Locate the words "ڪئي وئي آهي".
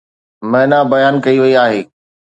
1.25-1.81